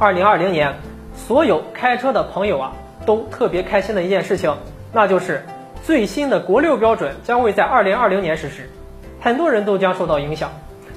[0.00, 0.76] 二零二零年，
[1.14, 2.72] 所有开车的朋友啊，
[3.04, 4.56] 都特别开心的一件事情，
[4.94, 5.44] 那就是
[5.84, 8.70] 最新的国六标准将会在二零二零年实施，
[9.20, 10.50] 很多人都将受到影响。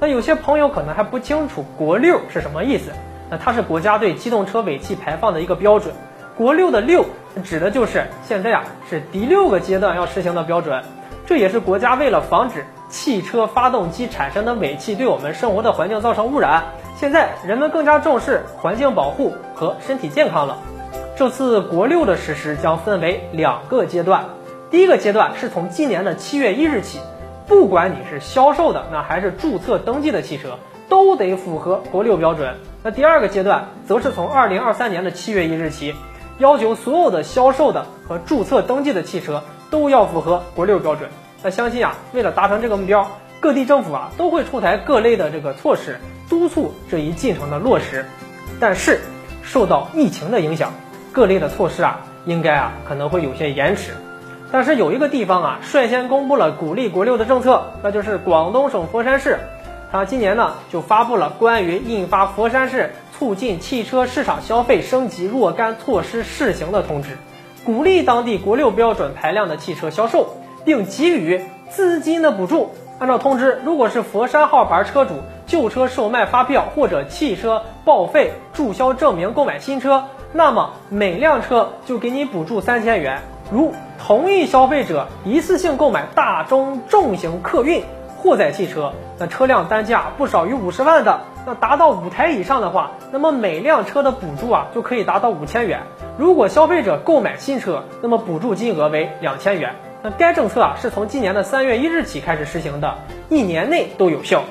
[0.00, 2.90] 那有些朋友可能还不清楚国六是什么意思，
[3.30, 5.94] 那它是国家对机动车尾气排放的一个标准。
[6.36, 7.06] 国六的六
[7.42, 10.84] 指的就是现在啊是第六个阶段要实行的标准，
[11.24, 16.64] 这也是国家为了防止汽车发动机产生的尾气对我们生活的环境造成污染。
[17.00, 20.58] 现在人们更加重视环境保护和身体健康了。
[21.16, 24.26] 这次国六的实施将分为两个阶段，
[24.70, 27.00] 第一个阶段是从今年的七月一日起，
[27.46, 30.58] 不管你是销售的那还是注册登记的汽车，
[30.90, 32.54] 都得符合国六标准。
[32.82, 35.94] 那第二个阶段则是从二零二三年的七月一日起，
[36.36, 41.08] 要求所有的销售的和注册登记的汽车都要符合国六标准。
[41.42, 43.08] 那相信啊，为了达成这个目标，
[43.40, 45.98] 各地政府啊都会出台各类的这个措施。
[46.30, 48.06] 督促这一进程的落实，
[48.60, 49.00] 但是
[49.42, 50.72] 受到疫情的影响，
[51.12, 53.90] 各类的措施啊，应该啊可能会有些延迟。
[54.52, 59.40] 但是有一个地方啊，率先公布了鼓励国六的政策，那就是广东省佛山市，
[59.90, 67.18] 它今年呢就发布了关于印发佛山市促进汽车市场消费升级若干措施试行的通知，
[67.64, 72.72] 鼓励当地国六标准排量的汽车销售，并给予资金的补助。
[73.00, 75.14] 按照通知，如果是佛山号牌车主。
[75.50, 83.20] 旧车售卖发票或者汽车报废注销证明购买新车，那么每辆车就给你补助三千元。
[83.50, 87.82] 如同一消费者一次性购买大中重型客运
[88.16, 95.80] 货载汽车，那车辆单价不少于五十万的，那达到五台以上的话，那么每辆车的补助啊就可以达到五千元。
[96.16, 99.74] 如果消费者购买新车，那么补助金额为两千元。
[100.00, 102.94] 那该政策啊是从今年的三月一日起开始实行的，
[103.28, 104.44] 一年内都有效。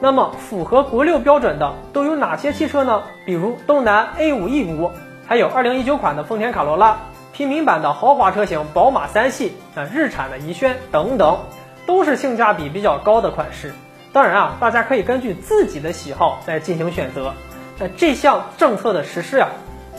[0.00, 3.04] 那么符合国六标准的都有哪些汽车呢？
[3.24, 4.90] 比如东南 A5 E5，
[5.26, 6.98] 还有2019款的丰田卡罗拉，
[7.32, 11.38] 平民版的豪华车型宝马三系，啊，日产的怡轩等等，
[11.86, 13.72] 都是性价比比较高的款式。
[14.12, 17.32] 当然啊，大家可以根据自己的喜好来进行选择。
[17.78, 19.48] 那这项政策的实施啊，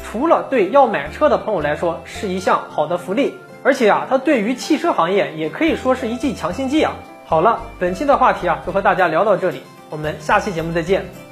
[0.03, 6.93] 除了对要买车的朋友来说是一项好的福利，而且啊，它对于汽车行业也可以说是一剂强心剂啊。
[7.25, 9.63] 好了，本期的话题啊，就和大家聊到这里。
[9.89, 11.24] 我们下期节目再见。